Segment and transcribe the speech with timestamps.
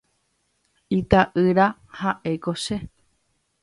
[0.97, 1.69] Ita'ýra
[2.01, 2.83] ha'éko che.